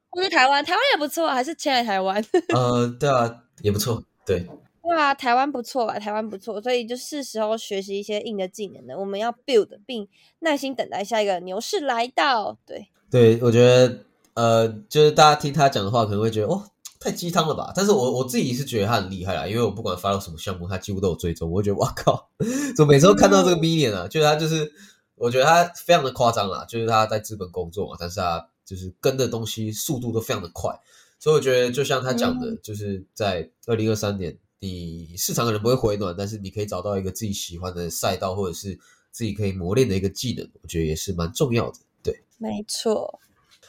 [0.09, 2.25] 或者台湾，台湾也不错，还是迁来台湾。
[2.55, 4.47] 呃，对啊，也不错，对。
[4.89, 5.99] 哇，台湾不错吧？
[5.99, 8.99] 台湾不错，所以就是时候学习一些硬的技能了。
[8.99, 12.57] 我们要 build，并耐心等待下一个牛市来到。
[12.65, 13.99] 对，对我觉得，
[14.35, 16.65] 呃，就是大家听他讲的话，可能会觉得哦，
[16.99, 17.71] 太鸡汤了吧？
[17.77, 21.51] 但是我我自己是觉得他很厉害啦，因为我不管发到什么项目，他几乎都有追踪。
[21.51, 22.31] 我觉得，哇靠，
[22.75, 24.09] 怎么每次都看到这个 million 啊？
[24.09, 24.73] 就是他就是，
[25.17, 30.75] 我觉得他非常的夸张啦，就是他在资本工作嘛，但是他就是跟的东西速度都非常的快，
[31.21, 34.37] 所以我觉得就像他讲的，就是在二零二三年。
[34.61, 38.79] 你市场可能不会回暖，但是你可以找到一个自己喜欢的赛道，或者是
[39.13, 41.79] 自己可以磨练的一个技能，我觉得也是蛮重要的。
[42.03, 43.21] 对，没错。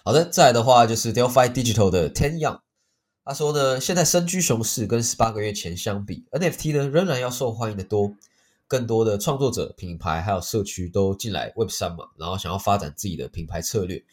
[0.04, 2.62] 好的，再来的话就是 Delphi Digital 的 Ten Young，
[3.24, 8.16] 他说呢，现在身居熊市，跟十八个月前相比，NFT 呢仍然要受欢迎的多，
[8.68, 14.04] 更多的创作者、品牌还有社区都进来 Web 三嘛，然后想要发展自己的品牌策略。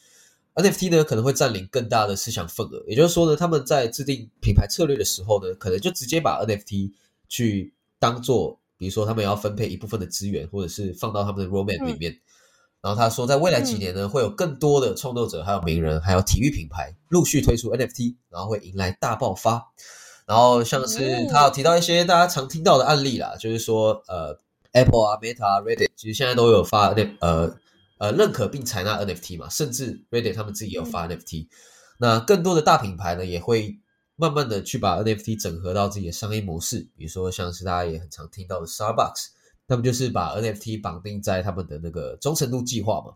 [0.57, 6.91] NFT 呢可能会占领更大的市场份额，也就是说呢，他们在制定品牌策略的时候呢，可能就直接把 NFT
[7.29, 12.19] 去当做，比如说他们要分配一部分的资源，或者是放到他们的 roadmap 里面。
[12.81, 19.63] 然后他说，在未来几年呢，会有更多的创作者、还有名人、还有体育品牌陆续推出 NFT，然后会迎来大爆发。
[20.25, 24.39] 然后像是他有提到一些大家常听到的案例啦，就是说呃
[24.73, 27.55] ，Apple 啊、Meta 啊、Reddit 其实现在都有发那呃。
[27.99, 31.49] 呃，认可并采纳 NFT 嘛，甚至 Reddit 他们自己也有发 NFT。
[31.99, 33.79] 那更多的大品牌呢，也会
[34.17, 36.89] 慢慢的去把 NFT 整合到自己的商业模式。
[36.95, 39.29] 比如说，像是大家也很常听到的 Starbucks，
[39.67, 43.15] 他们就是把 NFT 绑定在他们的那个忠诚度计划嘛。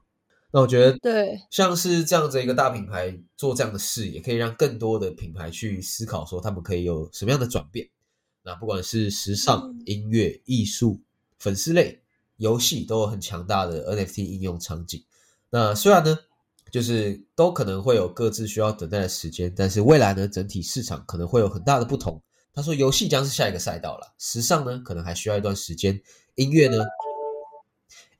[0.50, 7.86] 那我觉得，对，像是这样子一个大品牌做这样的事，也可以让更多的品牌去思考说，他们可以有什么样的转变。
[8.42, 11.02] 那不管是时尚、音乐、艺术、
[11.38, 11.99] 粉丝类。
[12.40, 15.04] 游戏都有很强大的 NFT 应用场景，
[15.50, 16.18] 那虽然呢，
[16.72, 22.22] 就是都可能会有各自需要等待的时间，但是未来呢，整体市场可能会有很大的不同。
[22.54, 26.00] 他说，游戏将是下一个赛道了，时尚呢可能还需要一段时间，
[26.34, 26.78] 音乐呢，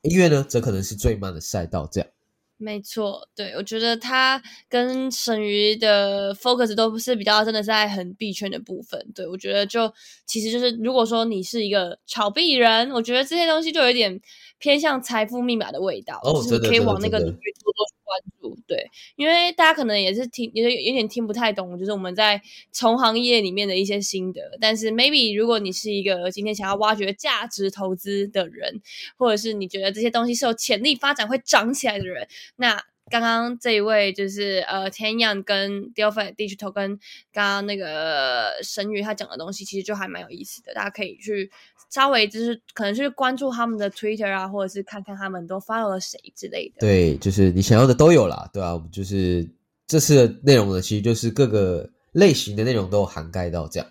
[0.02, 1.88] 音乐呢则可能是最慢的赛道。
[1.90, 2.11] 这样，
[2.60, 9.00] 没错，对我觉得他跟沈瑜的 focus 都不是比较真的是在很币圈的部分。
[9.14, 9.90] 对我觉得就
[10.26, 14.20] 其实就是如果说你是一个炒币人，我觉得这些东西就有点
[14.58, 18.58] 偏向财富密码的味道，哦就是你可以往那个领域多多去关注。
[18.66, 22.40] 对，因为大家可能也是听也是有点听不太懂，就是我们在
[22.72, 24.40] 从行业里面的一些心得。
[24.60, 28.80] 但是 maybe 如果你是一个今天想要挖掘价值投资的人，
[29.16, 36.98] 或者是你觉得这些东西是有潜力发展会涨起来的人，那刚刚这一位就是呃天样跟 Delphi Digital 跟
[37.32, 41.50] 刚刚那个神宇他讲的东西，其实就还蛮有意思的，大家可以去
[41.90, 46.76] 稍微就是可能去关注他们的 Twitter 啊，或者是看看他们都 follow 了谁之类的。
[46.78, 49.46] 对，就是你想要的都有啦，对啊，我们就是
[49.88, 53.88] 这次的内容呢，其实就是各个类型的内容都涵盖到这样。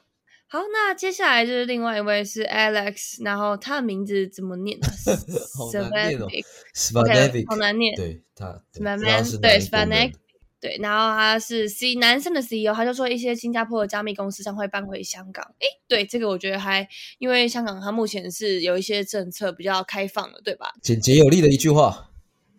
[0.52, 4.88] 好，那接下来就是另外一位是 Alex，然后他的名字怎么念呢
[5.56, 6.28] 好难念哦
[6.74, 7.96] s v a n i Svanovic，好难念。
[7.96, 9.38] 对他 s v a 不 n 知道是
[9.86, 10.12] 哪
[10.62, 15.46] 对然后他是 C 男生的 CEO，他就说一些新加坡的加密公司将会搬回香港。
[15.60, 16.86] 诶，对，这个我觉得还
[17.20, 22.10] 因为香港它目前是有一些政策比较开放的，对吧简洁有力的一句话。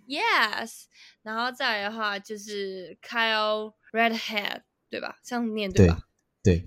[0.09, 0.85] ？Yes，
[1.22, 5.16] 然后再来的话就是 Kyle Redhead，对吧？
[5.22, 5.98] 这样念对吧？
[5.98, 6.09] 对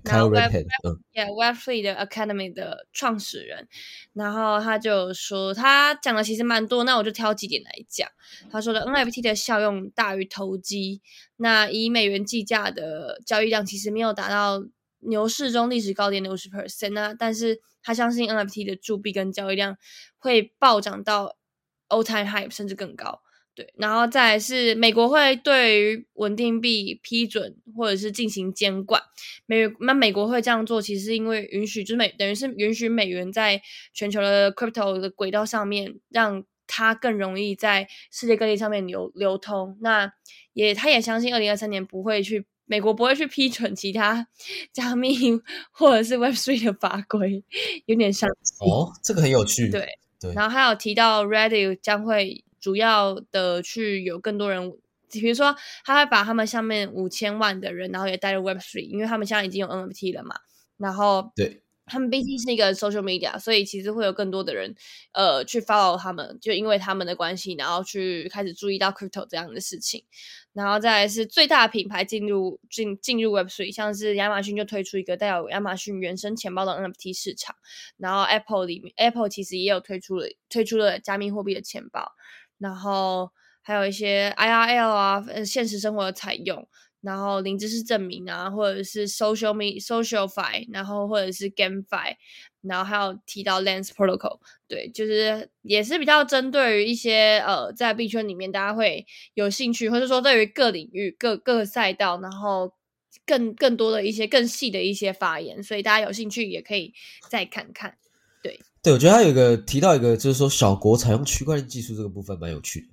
[0.03, 3.67] 然后，Kyle Web- Redhead，嗯，Yeah, Web Three 的 Academy 的创始人，
[4.13, 8.07] 然后他就说他讲的其实蛮多，那我就挑几点来讲。
[8.51, 11.01] 他说的 NFT 的效用大于投机，
[11.37, 14.63] 那以美元计价的交易量其实没有达到
[14.99, 19.75] 牛市中历史高点的五十 percent 那但是他相信 NFT 的铸币跟交易量
[20.19, 21.35] 会暴涨到
[21.89, 23.22] all time high 甚至更高。
[23.55, 29.01] 对，然后再来是美国会对于稳定币批准或者是进行监管，
[29.45, 33.61] 美那美国会这样做，其实是因为允许，就是美等于是允许美元在
[33.93, 39.77] 全球的 crypto 的轨道上面，让它更容易在世界各地上面流流通。
[39.81, 40.11] 那
[40.53, 44.27] 也他也相信，二零二三年不会去美国不会去批准其他
[44.73, 45.15] 加密
[45.71, 47.43] 或者是 Web Three 的法规，
[47.85, 48.67] 有点伤心。
[48.67, 49.69] 哦，这个很有趣。
[49.69, 49.87] 对
[50.19, 54.71] 对，然后还有提到 Reddit 将会主要的去有更多人，
[55.11, 60.37] 比如说他会把他们下面五千万的人，然后也带入 Web Three，因为他们现在已经有 NFT 了嘛，
[60.77, 64.73] 然后对他们毕竟是一个 social media，所以其实会有更多的人
[65.11, 70.05] 呃去 follow 他们，就因为他们的关系，然后去开始注意到 crypto 这样的事情。
[70.53, 77.55] 然后再来是最大的品牌进入进进入 Web Three，像是亚马逊就推出一个带有亚马逊原生钱包的 NFT 市场，
[77.97, 82.13] 然后 Apple 里面 Apple 其实也有推出了推出了加密货币的钱包，
[82.63, 83.29] 然后
[83.61, 86.65] 还有一些 IRL 啊，呃，现实生活的采用，
[87.01, 92.15] 然后零知识证明啊，或者是 social me socialfi，然后或者是 gamefi，
[92.61, 102.73] 然后还有提到 Lens Protocol，对，就是也是比较针对于一些呃在币圈里面大家会有兴趣，或者说对于各领域各各个赛道，然后
[103.25, 106.93] 更更多的一些更细的一些发言，所以大家有兴趣也可以
[107.29, 107.97] 再看看。
[108.83, 112.87] 对，我觉得他有一个提到一个，就是说小国采用区块链技术这个部分蛮有趣的。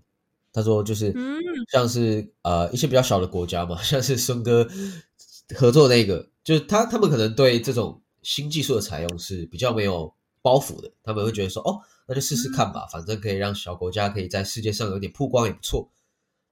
[0.52, 1.36] 他说就是嗯
[1.70, 4.66] 像是呃一些比较小的国家嘛， 像是孙哥
[5.56, 15.90] 合作那个，就是他他们可能对这种新技术的采用是比较没有包袱的，他们会觉得说哦，那就试试看吧，反正可以让小国家可以在世界上有点曝光也不错。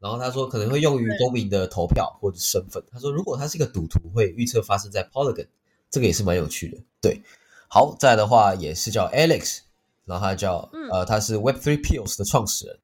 [0.01, 2.83] 然后他说可能会用于公民的投票或者身份。
[2.90, 5.46] 他说如果他是一个赌徒，会预测发生在 Polygon，
[5.90, 6.79] 这个也是蛮有趣的。
[7.01, 7.20] 对，
[7.68, 9.59] 好，再的话也是叫 Alex，
[10.04, 12.78] 然后他叫、嗯呃他是 Web Three Pills 的创始人。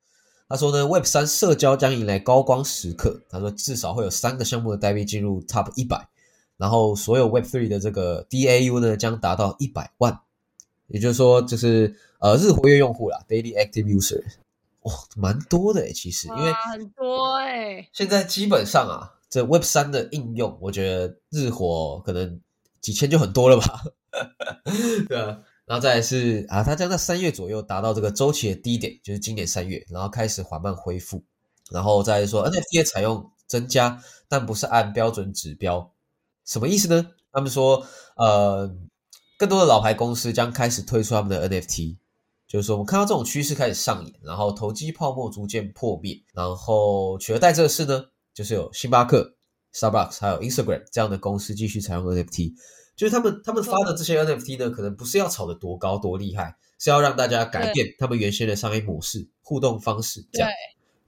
[0.46, 3.18] 他说呢，Web 三社交将迎来高光时刻。
[3.30, 6.06] 他说至少会有三个项目的代币进入 Top 一百，
[6.58, 10.20] 然后所有 Web Three 的这个 DAU 呢将达到一百万，
[10.88, 14.22] 也就是说，就是呃日活跃用户啦，Daily Active User，
[14.82, 22.38] 哇，蛮多的诶，其实因为哇很多哎、现在基本上啊，这 Web 三的应用，我觉得日活可能
[22.82, 23.82] 几千就很多了吧，
[25.08, 25.40] 对啊。
[25.66, 31.24] 然后再来是啊，它将在三月左右达到这个周期的低点，就是今年三月，然后开始缓慢恢复。
[31.70, 33.98] 然后再来说 NFT 的采用增加，
[34.28, 35.90] 但不是按标准指标，
[36.44, 37.10] 什么意思呢？
[37.32, 38.70] 他们说，呃，
[39.38, 41.96] 更多的老牌公司将开始推出他们的 NFT，
[42.46, 49.34] 就是说我们看到这种趋势开始上演，然后投机泡沫逐渐破灭，然后取而代之的是呢，就是有星巴克、
[49.72, 52.52] Starbucks 还有 Instagram 这样的公司继续采用 NFT。
[52.96, 60.48] 就是他们他们发的这些 NFT 呢，可能不是要炒得多高多厉害，是要让大家改变他们原先的商业模式、互动方式这样。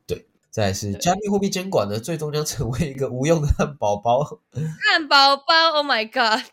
[0.06, 4.24] 对，再是加密货币监管呢，最终将成为一个无用的汉堡包。
[4.52, 6.44] 汉堡包，Oh my god！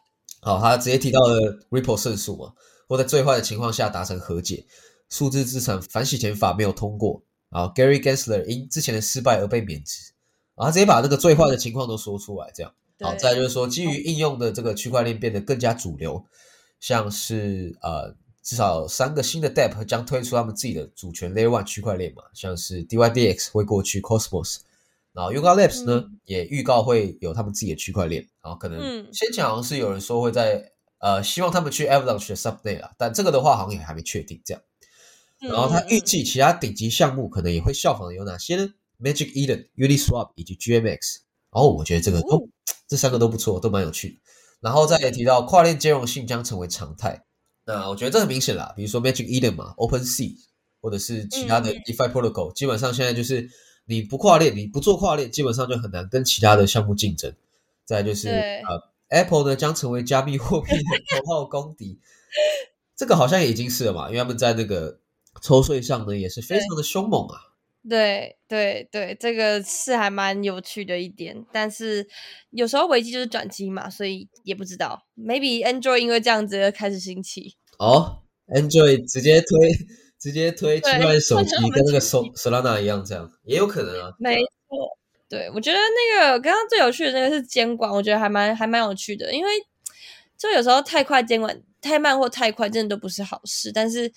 [0.42, 2.54] 好，他直接提到了 Ripple 胜诉嘛，
[2.88, 4.66] 或在最坏的情况下达成和解，
[5.10, 10.14] 数字资产反洗钱法没有通过，然后 Gary Gensler 因之前的失败而被免职，
[10.56, 12.72] 然后直接把那个最坏的情况都说出来，这样。
[13.00, 16.26] 好，再就是说，基于应用的这个区块链变得更加主流，
[16.80, 18.16] 像是呃。
[18.46, 24.58] 至少三个新的 Depp 将推出他们自己的主权 Layer One 区块链嘛，像是 DYDX 会过去 Cosmos，
[25.14, 34.62] 然后 Yuga Labs 呢也预告会有他们自己的区块链，然后可能先前好像是有人说会在呃希望他们去 Avalanche 的 Subnet 啊，但这个的话好像也还没确定这样。
[35.40, 41.20] 然后他预计其他顶级项目可能也会效仿的有哪些呢？Magic Eden、Uniswap 以及 GMX。
[41.52, 42.50] 哦，我觉得这个都
[42.94, 44.16] 这三个都不错，都蛮有趣的。
[44.62, 47.26] 然后再也提到跨链兼容性将成为常态。
[47.66, 50.36] 那我觉得这很明显啦，比如说 Magic Eden 嘛，Open Sea，
[50.80, 53.50] 或者是其他的 DeFi Protocol，基本上现在就是
[53.86, 57.34] 你不跨链，你不做跨链，基本上就很难跟其他的项目竞争。
[57.84, 58.80] 再就是呃
[59.10, 62.00] ，Apple 呢将成为加密货币的头号公敌，
[62.96, 65.00] 这个好像也已经是了嘛，因为他们在那个
[65.42, 67.53] 抽税上呢也是非常的凶猛啊。
[67.90, 72.08] 对对对，这个是还蛮有趣的一点，但是
[72.52, 79.70] 有时候危机就是转机嘛，所以也不知道，maybe Android 因为这样子开始兴起哦，Android 直接推
[80.18, 84.14] 直接推区块链手机，跟那个 Solana 一样，这样也有可能啊。
[84.18, 89.52] 没错，对我觉得那个刚刚最有趣的那个是监管，我觉得还蛮还蛮有趣的，因为
[90.38, 94.10] 就有时候太快监管太慢或太快，真的都不是好事，但是。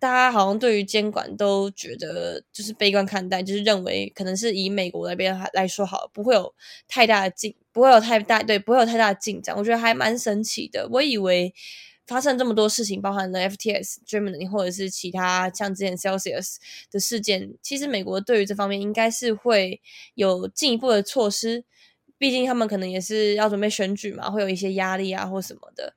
[0.00, 6.54] 大家好像对于监管都觉得就是悲观看待，就是认为可能是以美国那边来说好，不会有
[6.86, 9.56] 太大的进，不会有太大对，不会有太大的进展。
[9.56, 10.88] 我觉得还蛮神奇的。
[10.92, 11.52] 我以为
[12.06, 16.56] 发生这么多事情，包含了 FTS、Germany 或者是其他像之前 Celsius
[16.92, 19.80] 的事件，其实美国对于这方面应该是会
[20.14, 21.64] 有进一步的措施，
[22.16, 25.94] 毕竟他们可能也是要准备选举嘛，会有一些压力啊或什么的。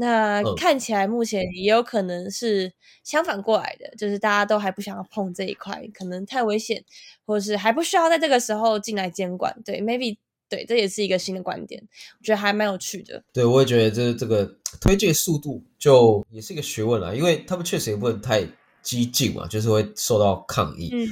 [0.00, 2.72] 那看起来目前也有可能是
[3.04, 6.82] 相反过来的，就是大家都还不想要碰这一块，可能太危险，
[7.26, 9.54] 或者是还不需要在这个时候进来监管。
[9.62, 10.16] 对，maybe
[10.48, 11.82] 对，这也是一个新的观点，
[12.18, 13.22] 我觉得还蛮有趣的。
[13.30, 18.42] 对，我也觉得这这个推荐速度就也是一个学问了，因为他们确实也不能太
[18.82, 20.88] 激进嘛，就是会受到抗议。
[20.94, 21.06] 嗯，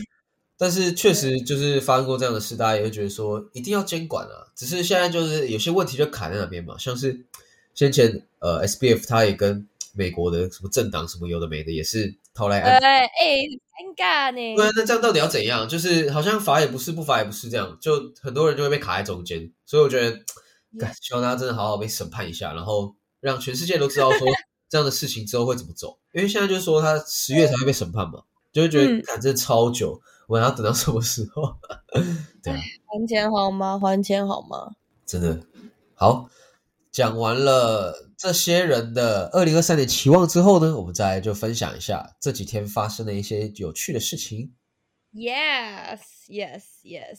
[0.56, 4.48] 但是确实就是发生过这样的事，大家也会觉得说一定要监管啊。
[4.56, 7.26] 只是现在就是有些问题就卡在那边嘛，像是。
[7.78, 12.98] 先前呃，SBF 他也跟美国的什么政党什么有的没的也是掏来安，哎，
[13.70, 14.56] 尴尬呢。
[14.56, 15.68] 对，那这样到底要怎样？
[15.68, 19.48] 就是好像罚也不是，不罚也不是，这样就很多人就会被卡在中间。
[19.64, 20.18] 所以我觉得，
[21.00, 24.26] 希望大家真的好好被审判一下，然后让全世界都知道说
[24.68, 25.96] 这样的事情之后会怎么走。
[26.12, 31.56] 因为现在就是说他十月才会被审判嘛，就会觉得感真超久，我要等到什么时候？
[32.42, 33.78] 对，还钱好吗？
[33.78, 34.72] 还钱好吗？
[35.06, 35.40] 真的
[35.94, 36.28] 好。
[36.98, 44.52] 讲完了这些人的二零二三年期望之后呢，我们再就分享一下这几天发生的一些有趣的事情。
[45.14, 47.18] Yes, yes, yes。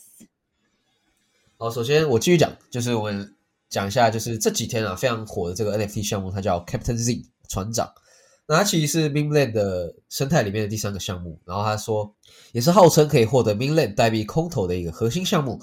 [1.57, 3.37] 好，首先我继续讲，就是我们
[3.69, 7.89] 讲一下，就是这几天啊非常火的这个 NFT 项目，它叫 Captain Z 船长。
[8.49, 12.13] 那它其实是 Mainland 的生态里面的第三个项目，然后他说
[12.51, 15.61] 也是号称可以获得 Mainland 代币空投的一个核心项目。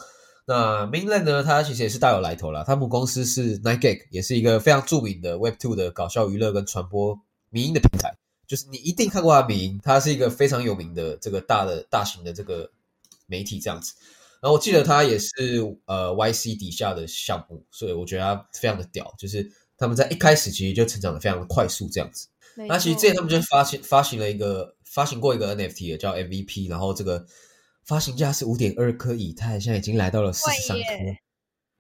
[0.48, 1.42] 那 Mainland 呢？
[1.42, 2.62] 它其实也是大有来头啦。
[2.64, 7.18] 他母公司是 Nightgag，也是一个非常著名的 Web Two 的搞笑娱乐跟传播
[7.50, 8.16] 民音的平台。
[8.46, 12.70] 就是你一定看过它民音，它是一个非常有名的这个大的大型的这个
[13.26, 13.92] 媒体这样子。
[14.40, 15.32] 然后我记得它也是
[15.86, 19.12] 呃 YC 底下的项目，所以我觉得它非常的屌。
[19.18, 22.28] 就是他们在一开始其实就成长的非常的快速这样子。
[22.54, 27.26] 那其实之前他们就发行发行了一个发行过一个 NFT 叫 MVP，然后这个。
[27.86, 30.82] 发行价是五点二颗以太，现在已经来到了四十三颗，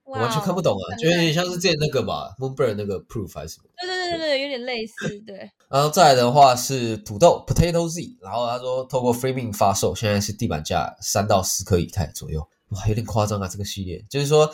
[0.04, 3.68] 我完全看不懂啊，就有点像是之前那个吧，Moonbird 那个 Proof 还是什么？
[3.80, 5.50] 对对对对对，有点类似，对。
[5.68, 13.48] 然后再来的话是土豆 Potato Z，然后他说透过 Framing 发售，现在是地板价三到四颗以太左右，哇，有点夸张啊！
[13.48, 14.48] 这个系列就是说，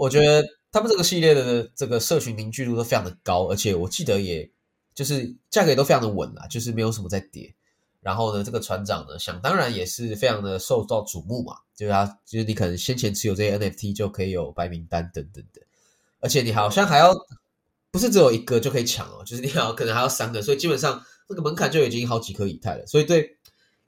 [0.00, 4.50] 我觉得他们这个系列的这个社群凝聚度都非常的高，而且我记得也
[4.92, 7.54] 就是价格也都非常的稳啊，就是没有什么在跌。
[8.06, 15.60] 然后呢，这个船长呢，想当然也是非常的受到瞩目嘛，就是他，就是你可能先前持有这些 NFT 就可以有白名单等等的，
[16.20, 17.12] 而且你好像还要
[17.90, 23.36] 不是只有一个就可以抢哦，就是你好可能还要三个，所以基本上这个门槛就已经好几颗以太了，所以对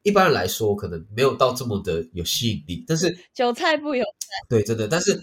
[0.03, 2.85] 一般人来说可能没有到这么的有吸引力。
[2.89, 5.23] 但是 韭菜不有菜，对，真的，但是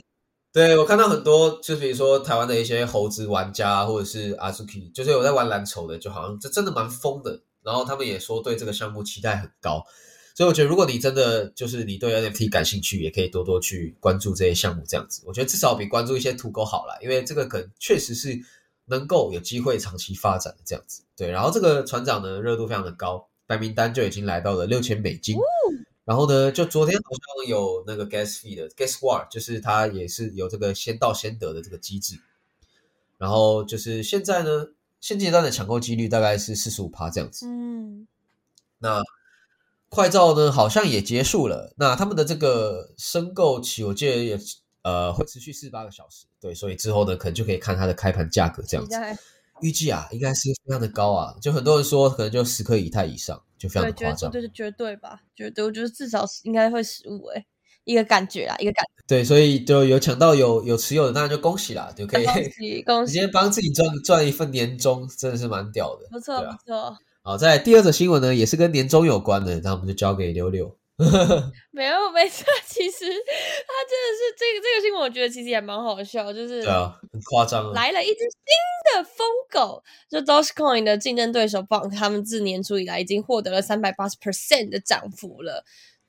[0.54, 7.42] 对我看到很多，就比如说台湾的一些猴子玩家或者是阿 Zuki，就是有在玩蓝筹的，就好像这真的蛮疯的。
[7.66, 9.84] 然后他们也说对这个项目期待很高，
[10.36, 18.40] 所以我觉得，如果你真的就是你对 NFT 感兴趣，也可以多多去关注这些项目，这样子，我觉得至少比关注一些土狗好啦，因为这个可能确实是
[18.86, 21.02] 能够有机会长期发展的这样子。
[21.18, 25.36] 对，然后这个船长呢热度非常的高，白名单就已经来到了六千美金。
[26.04, 32.16] 然后呢，就昨天好像有那个 gas fee 的 gas war，就是它也是有这个先到先得的这个机制。
[33.18, 34.68] 然后就是现在呢，
[35.00, 37.46] 现阶段的抢购几率大概是四十五趴这样子。
[37.48, 38.08] 嗯，
[38.80, 39.02] 那
[39.90, 41.74] 快照呢，好像也结束了。
[41.78, 44.40] 那他们的这个申购期，我记得也
[44.82, 46.26] 呃会持续四十八个小时。
[46.40, 48.96] 对，所以之后呢，可能就可以看它的开盘价格这样子。
[49.62, 54.30] 预计啊，应该是非常的高啊，就很多人说可能就十颗以太以上，就非常的夸张。
[54.30, 55.22] 对，绝对吧？
[55.34, 57.46] 绝对，我觉得至少应该会十五哎，
[57.86, 58.86] 一个感觉啦，一个感。
[59.08, 66.08] 对，所以就有抢到有有持有的，当然就恭喜啦，就可以恭喜 恭喜，直接帮自己赚赚一份年终，真的是蛮屌的。
[66.12, 66.98] 不错不错。
[67.22, 70.76] 好，在第二则新闻呢，也是跟年终有关的，那我们就交给六六。
[71.72, 85.66] 没有没错，其实他真的是这个这个新闻，我觉得其实也蛮好笑，就是对啊，很夸张，来了一只新的疯狗，就 Dogecoin 的竞争对手 Bank，他们自年初以来已经获得了三百八十 percent 的涨幅了。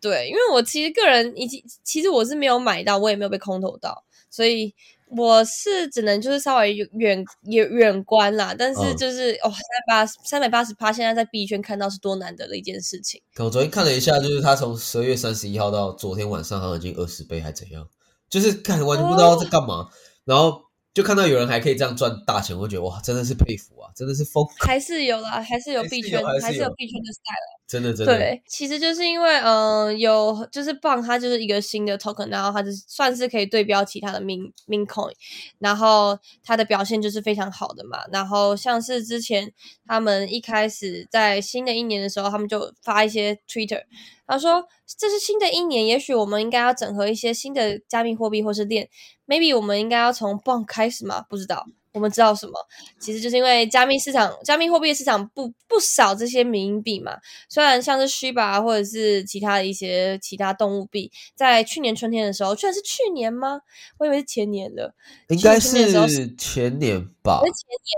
[0.09, 4.75] 对，因为我其实个人已经，其实我是没有买到，我也没有被空投到，所以。
[5.17, 13.23] 我是只能就是稍微远远远观啦，但是就是哦，三百八三百八十趴，现在在币圈看到是多难得的一件事情。
[13.37, 17.87] 我昨天看了一下，就是他从十二月三十一号到昨天晚上，好像已经二十倍还怎样，
[18.29, 19.89] 就是看完全不知道在干嘛，
[20.25, 20.66] 然后。
[20.97, 24.43] 就看到有人还可以这样赚大钱，我觉得哇，真的是佩服啊，真的是疯。
[24.61, 27.61] 还是有啦， 还是有币圈，还是有币圈的 style。
[27.69, 28.17] 真的真的。
[28.17, 35.13] 对，其实就是因为嗯，有就是棒，它就是一个新的 token，然后它就算是可以对标其他的 min min coin，
[35.59, 37.99] 然后它的表现就是非常好的嘛。
[38.11, 39.53] 然后像是之前
[39.87, 43.83] 他们一开始在新的一年的时候，他们就发一些 Twitter。
[44.27, 44.67] 他说
[44.99, 48.89] ：“这是新的一年，也许我们应该要整合一些新的加密货币或是链。
[49.27, 51.25] Maybe 我们应该要从 Bond 开始吗？
[51.29, 51.67] 不知道。
[51.93, 52.53] 我们知道什么？
[53.01, 57.17] 其实就是因为加密市场、加密货币市场不不少这些民营币嘛。
[57.49, 63.61] 虽然像是 Shiba 或者是其他的一些其他动物币，在去年春天的时候，居然是去年吗？
[63.99, 64.95] 我以为是前年了。
[65.29, 65.71] 应该是
[66.37, 67.41] 前年吧？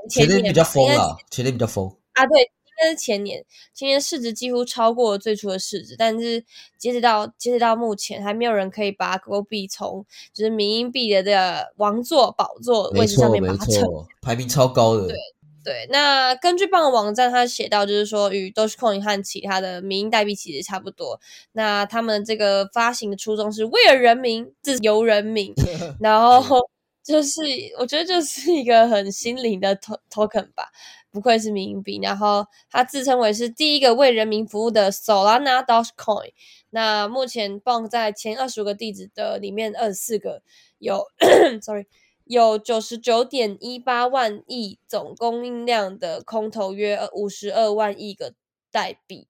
[0.08, 6.44] 前年前年比较疯了，前年比较疯啊，对。”但是前年，前年市值几乎超过最初的市值，但是
[6.78, 13.82] 截止到截止到目前，还没有人可以把狗币从就是民营币的这个王座宝座位置上面把它扯，
[14.22, 15.08] 排名超高的。
[15.08, 15.16] 对
[15.64, 21.20] 对，那根据棒网站，它写到就是说，与 Dogecoin 和其他的民营代币其实差不多。
[21.52, 25.52] 那他们这个发行的初衷是为了人民，自由人民，
[26.00, 26.70] 然后
[27.08, 27.40] 就是
[27.78, 29.74] 我觉得就是一个很心灵的
[30.10, 30.70] token 吧。
[31.10, 36.32] 不愧是民币，然后它自称为是第一个为人民服务的 Solana Dogecoin。
[36.68, 40.42] 那目前放在前二十五个地址的里面，二十四个
[40.78, 41.06] 有，
[41.64, 41.86] sorry，
[42.24, 48.34] 有九十九点一八万亿总供应量的空投约五十二万亿个
[48.70, 49.28] 代币。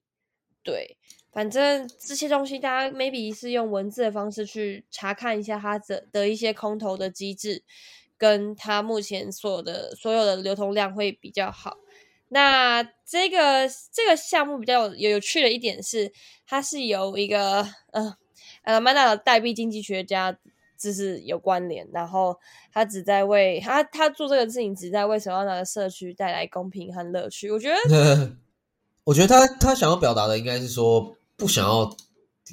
[0.64, 0.98] 对，
[1.32, 7.62] 反正这些东西大家 maybe 是用文字的方式去查看一下它的的一些空投的机制。
[8.20, 11.76] 跟它目前所有的所有的流通量会比较好。
[12.30, 16.12] 那这个这个项目比较有有趣的一点是，
[16.44, 18.16] 它是由一个呃
[18.64, 20.36] 呃曼达的代币经济学家
[20.76, 22.36] 就是有关联，然后
[22.72, 27.52] 他只在为他他做这个事情，只在为什么要拿社区带来公平和乐趣。
[27.52, 28.36] 我觉得，
[29.04, 31.96] 我觉得他他想要表达的应该是说，不想要。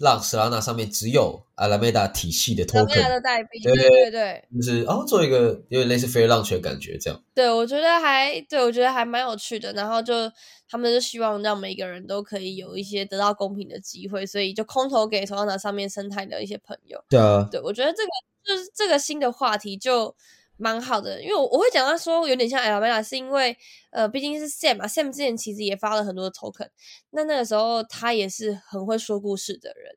[0.01, 7.23] 让 Solana 上面只有 Alameda 体系的 token 的代币，对对对，就是哦，做一个有点类似 Fair Launch 的感觉，这样。
[7.33, 9.71] 对，我觉得还对我觉得还蛮有趣的。
[9.71, 10.13] 然后就
[10.67, 17.01] 他们就希望让每个人都可以有一些得到公平的机会，所以就空投给 Solana 上面生态的一些朋友。
[17.07, 18.09] 对啊，对我觉得这个
[18.43, 20.13] 就是这个新的话题就。
[20.57, 23.55] 蛮好的，因为我我会讲到说有点像 Alameda，是因为
[23.91, 26.69] 呃毕竟是 Sam 嘛，Sam 之前其实也发了很多 token，
[27.11, 29.91] 那那个时候他也是很会说故事的人。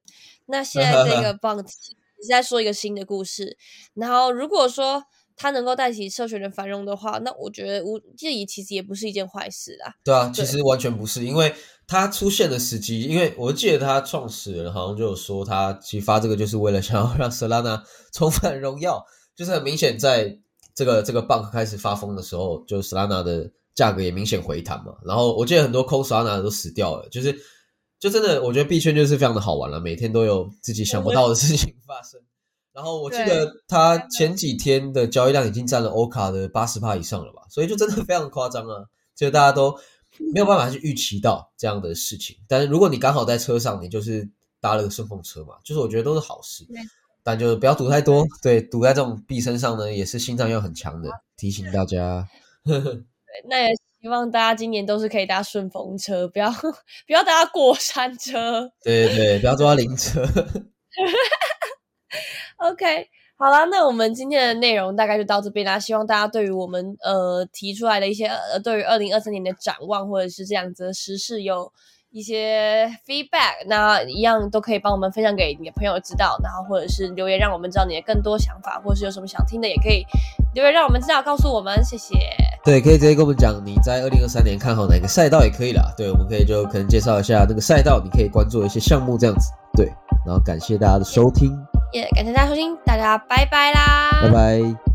[0.46, 3.56] 那现在这个 Bond 是在说一个新的故事，
[3.94, 5.04] 然后如果说
[5.36, 9.94] 他能够带起社群的繁荣的话，那我觉得无这也其实也不是一件坏事啊。
[10.02, 11.54] 对啊，其实完全不是，因为
[11.86, 19.04] 他出现的时机，因为我记得他创始人好像就有说，他其实发这个就是为了想要让 Solana 重返荣耀，
[19.36, 20.40] 就是很明显在。
[20.79, 24.95] 这个这个 bank 开始发疯的时候，就 Solana 的价格也明显回弹嘛。
[25.05, 27.37] 然后我记得很多空 Solana 的都死掉了，就是
[27.99, 32.20] 就真的，我觉得币圈就是非常的好玩了，每天都有自己想不到的事情发生。
[32.72, 38.85] 然后我记得他前几天的交易量已经占了欧卡的八十帕以上了吧，所以就真的非常夸张啊！
[39.16, 39.76] 就大家都
[40.33, 42.37] 没有办法去预期到这样的事情。
[42.47, 46.79] 但是如果你刚好在车上，你就是搭了个顺风车嘛，就是我觉得都是好事没。
[47.29, 51.11] 但就是不要赌太多，对，赌在这种币身上呢，也是心脏要很强的。
[51.37, 52.26] 提醒大家，
[53.51, 53.68] 那也
[54.01, 56.51] 希望大家今年都是可以搭顺风车，不要
[57.07, 58.70] 不要搭过山车。
[58.83, 60.22] 对对对，不要坐到灵车。
[62.57, 63.07] OK，
[63.37, 65.79] 好啦，那我们今天的内容大概就到这边啦。
[65.79, 71.70] 希望大家对于我们呃提出来的一些呃对于二零二三年的展望，或者是这样子的时事有
[72.11, 80.04] 一些 feedback，那一样都可以帮我们分享给你的朋友知道，然后或者是留言让我们知道你的更多想法，或者是有什么想听的，也可以
[80.54, 82.16] 留言让我们知道，告诉我们，谢谢。
[82.64, 85.92] 对，可以直接跟我们讲你在二零二三年看好哪个赛道也可以啦。
[85.96, 89.50] 对，我们可以就可能介绍一下那个赛道，你可以关注的一些项目这样子。
[89.74, 89.86] 对，
[90.26, 91.56] 然后感谢大家的收听，
[91.92, 94.88] 也感谢大家收听，大家拜拜啦，拜拜。